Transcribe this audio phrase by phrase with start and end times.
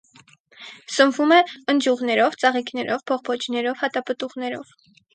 [0.93, 1.37] Սնվում է
[1.75, 4.79] ընձյուղներով, ծաղիկներով, բողբոջներով, հատապտուղներով։